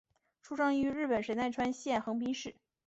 [0.41, 2.55] 出生于日本神奈川县横滨市。